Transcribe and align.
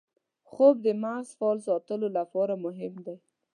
خوب 0.49 0.75
د 0.85 0.87
مغز 1.03 1.27
فعال 1.37 1.59
ساتلو 1.67 2.07
لپاره 2.17 2.53
مهم 2.65 2.93
دی 3.05 3.15